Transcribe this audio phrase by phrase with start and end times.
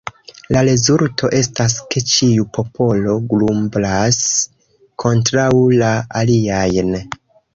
[0.55, 4.21] La rezulto estas ke ĉiu popolo grumblas
[5.05, 5.47] kontraŭ
[5.83, 5.93] la
[6.23, 6.91] aliajn.